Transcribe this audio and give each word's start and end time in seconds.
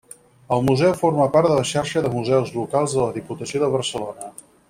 El 0.55 0.63
Museu 0.69 0.95
forma 1.01 1.27
part 1.35 1.49
de 1.49 1.59
la 1.59 1.65
Xarxa 1.73 2.03
de 2.07 2.11
Museus 2.15 2.55
Locals 2.57 2.97
de 2.97 3.05
la 3.05 3.13
Diputació 3.19 3.63
de 3.67 3.71
Barcelona. 3.77 4.35